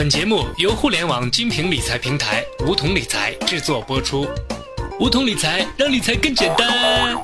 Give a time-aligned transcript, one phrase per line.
[0.00, 4.26] 本节目由互联网精品理财平台梧桐理财制作播出。
[4.98, 7.20] 梧桐理财让理财更简单。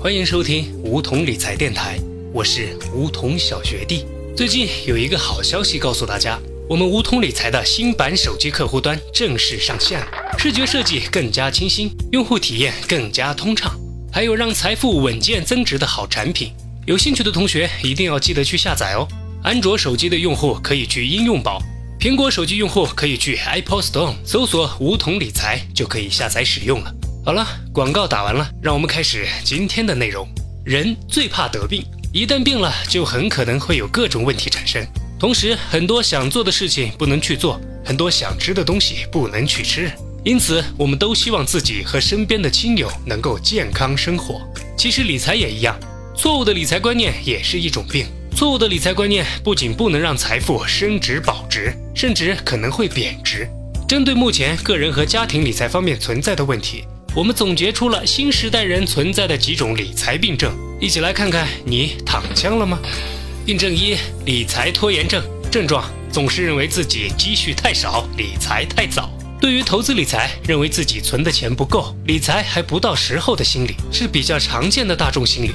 [0.00, 1.96] 欢迎收听梧桐理财电台，
[2.32, 4.04] 我是梧桐小学弟。
[4.36, 6.40] 最近有一个好消息告诉大家。
[6.70, 10.06] 我们梧桐理财的新版手机客户端正式上线了，
[10.38, 13.76] 视觉设计更加清新，用户体验更加通畅，
[14.12, 16.52] 还有让财富稳健增值的好产品。
[16.86, 19.04] 有兴趣的同学一定要记得去下载哦。
[19.42, 21.60] 安卓手机的用户可以去应用宝，
[21.98, 26.94] 苹果手机用户可以去 Apple Store 搜索“梧桐理财”就可以下载使用了。
[27.26, 30.24] 好了，广告打完了，让我们开始今天的内容。
[30.64, 34.86] 人最怕得病，一旦病了，就很可能会有各种问题产生。
[35.20, 39.92] 同时，很多想做的事情不能去做，很多想吃的东西不能去吃，
[40.24, 44.40] 因此，我们都希望自己和身边的亲友能够健康生活。
[44.78, 45.78] 其实，理财也一样，
[46.16, 48.06] 错误的理财观念也是一种病。
[48.34, 53.46] 错误的理财观念不仅不能让财富升值保值，甚至可能会贬值。
[53.86, 56.84] 针对目前个人和家庭理财方面存在的问题，
[57.14, 62.78] 我们总结出了新时代人存在的几种理财病症，一起来看看你躺枪了吗？
[63.46, 63.96] 病症一：
[64.26, 65.22] 理财拖延症。
[65.50, 69.10] 症状总是认为自己积蓄太少，理财太早。
[69.40, 75.52] 对于投资理财，认为自己存的钱不够，理财还不到时候的心理是比较常见的大众心理。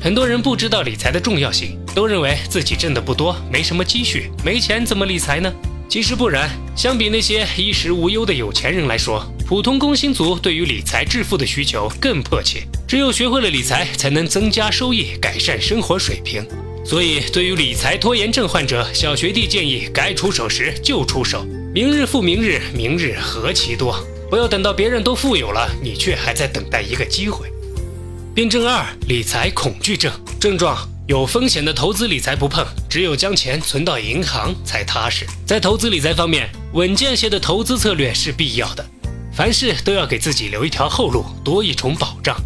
[0.00, 5.52] 很多人不知道理财的重要性，都认为自己挣的不多，没什么积蓄，没钱怎么理财呢？
[5.88, 6.50] 其实不然。
[6.76, 12.62] 相比那些衣食无忧的有钱人来说，普通工薪族对于理财致富的需求更迫切。
[12.86, 16.46] 只有学会了理财，才能增加收益，改善生活水平。
[16.84, 27.50] 所以，对于理财拖延症患者，小学弟建议该出手时就出手，明日复明日，明日何其多，不要等到别人都富有了，你却还在等待一个机会。
[28.34, 30.12] 病症二：理财恐惧症。
[30.40, 35.24] 症状有风险的投资理财不碰，只有将钱存到银行才踏实。
[35.46, 38.84] 在投资理财方面，稳健些的投资策略是必要的，
[39.32, 42.36] 凡事都要给自己留一条后路，多一重保障。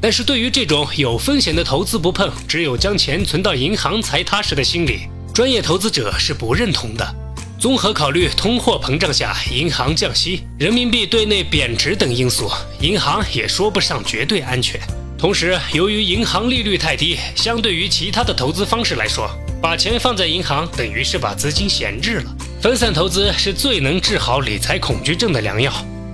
[0.00, 7.14] 但是对于这种有风险的投资不碰，只有将钱存到银行才踏实的心理，专业投资者是不认同的。
[7.58, 12.48] 综合考虑通货膨胀下银行降息、人民币对内贬值等因素，
[12.80, 14.80] 银行也说不上绝对安全。
[15.18, 19.28] 同时，由于银行利率太低，相对于其他的投资方式来说，
[19.60, 22.36] 把钱放在银行等于是把资金闲置了。
[22.62, 25.72] 分散投资是最能治好理财恐惧症的良药，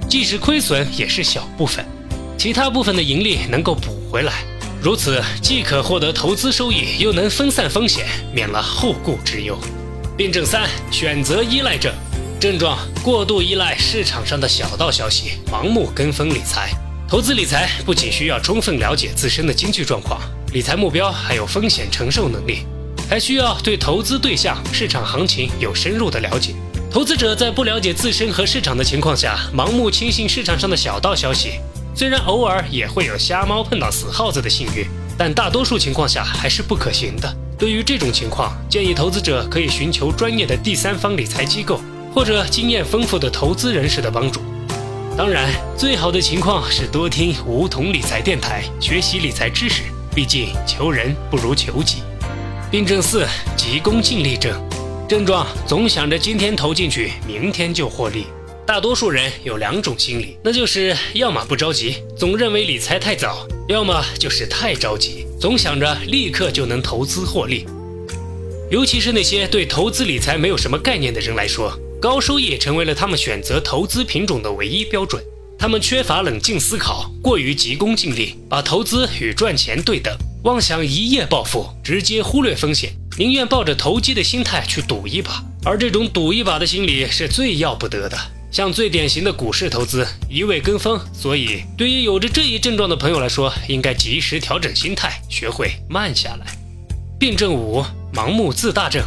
[0.08, 1.84] 即使亏损也是小部分。
[2.38, 4.44] 其他部分的盈利能够补回来，
[4.82, 9.58] 如此既可获得投资收益，又能分散风险，免了后顾之忧。
[10.16, 11.92] 病症三：选择依赖症。
[12.38, 16.70] 症状过度依赖市场上的小道消息，盲目跟风理财。
[17.08, 20.20] 投资理财不仅需要充分了解自身的经济状况、
[20.52, 22.58] 理财目标，还有风险承受能力，
[23.08, 26.54] 还需要对投资对象、市场行情有深入的了解。
[26.90, 31.52] 投资者在不了解自身和市场的情况下，盲目轻信市场上的小道消息。
[31.96, 34.84] 虽然偶尔也会有瞎猫碰到死耗子的幸运，
[35.16, 37.36] 但大多数情况下还是不可行的。
[37.56, 41.80] 对于这种情况，建议投资者可以寻求专业的第三方理财机构
[42.12, 44.40] 或者经验丰富的投资人士的帮助。
[45.16, 49.84] 当然，最好的情况是多听梧桐理财电台，学习理财知识。
[50.12, 52.02] 毕竟求人不如求己。
[52.72, 53.24] 病症四：
[53.56, 54.52] 急功近利症。
[55.08, 58.26] 症状总想着今天投进去，明天就获利。
[58.66, 67.66] 大多数人有两种心理，那就是要么不着急，总认为理财太早；要么就是太着急，总想着立刻就能投资获利。
[68.70, 75.22] 尤其是那些对投资理财没有什么概念的人来说，高收益成为了他们选择投资品种的唯一标准。
[75.58, 85.44] 他们缺乏冷静思考，过于急功近利，把投资与赚钱对等，妄想一夜暴富，直接忽略风险，宁愿抱着投机的心态去赌一把。
[85.66, 88.18] 而这种赌一把的心理是最要不得的。
[88.54, 96.46] 像最典型的股市投资，一味跟风，所以对于有着这一症状的朋友来说，应该及时调整心态，学会慢下来。
[97.18, 99.02] 病症五：盲目自大症。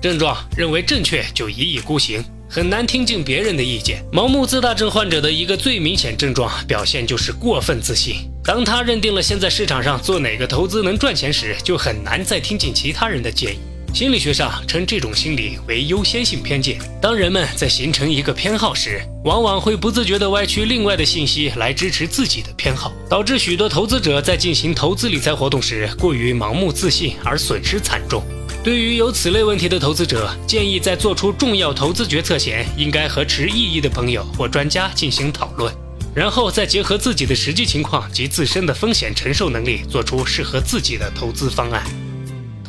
[0.00, 4.04] 症状认为正确就一意孤行，很难听进别人的意见。
[4.12, 8.28] 盲目自大症患者的一个最明显症状表现就是过分自信。
[8.42, 13.60] 当他认定了现在市场上做哪个投资能赚钱时，就很难再听进其他人的建议。
[13.94, 16.78] 心理学上称这种心理为优先性偏见。
[17.00, 28.22] 当人们在形成一个偏好时，往往会不自觉地歪曲另外的信息来支持自己的偏好，导致许多投资者在进行投资理财活动时过于盲目自信而损失惨重。
[28.64, 35.72] 对于有此类问题的投资者，建议在做出重要投资决策前，应该和持异议的朋友或专家进行讨论。
[36.14, 41.84] 然后再结合自己的实际情况及自身的风险承受能力，做出适合自己的投资方案。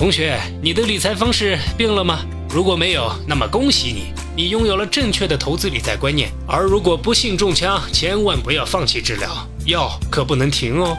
[0.04, 2.26] 同学，你的理财方式变了吗？
[2.50, 6.30] 如果没有，那么恭喜你，你拥有了正确的投资理财观念。
[6.46, 10.94] 而如果不幸中枪，千万不要放弃治疗，药可不能停哦。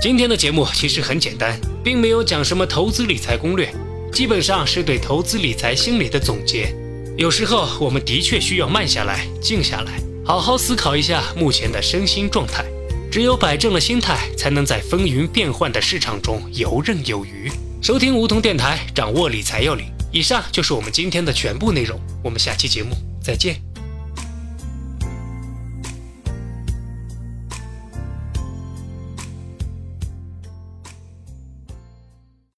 [0.00, 3.68] 今天的节目其实很简单，并没有讲什么投资理财攻略，
[4.12, 6.72] 基本上是对投资理财心理的总结。
[7.18, 10.00] 有时候我们的确需要慢下来，静下来。
[10.24, 12.64] 好好思考一下目前的身心状态，
[13.10, 17.50] 只有摆正了心态，才能在风云变幻的市场中游刃有余。
[17.82, 19.86] 收听梧桐电台，掌握理财要领。
[20.12, 23.69] 以上就是我们今天的全部内容，我们下期节目再见。